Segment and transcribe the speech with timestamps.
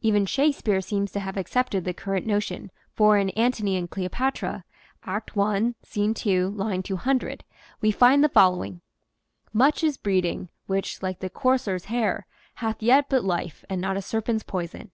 [0.00, 4.62] Even Shakespeare seems to have accepted the current notion, for in" Antony and Cleopatra"
[5.02, 7.42] (Act I, Scene 2, line 200)
[7.80, 8.80] we find the following:
[9.52, 14.02] Much is breeding, Which, like the courser's hair, hath yet but life And not a
[14.02, 14.92] serpent's poison.